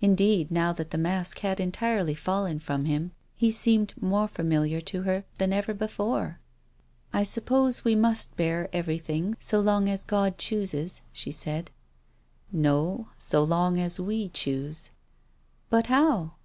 [0.00, 5.02] Indeed, now that the mask had entirely fallen from him, he seemed more familiar to
[5.02, 6.40] her than ever before."
[7.12, 11.70] I suppose we must bear everything so long as God chooses," she said."
[12.50, 14.90] No, so long as we choose."
[15.68, 16.36] "But how?"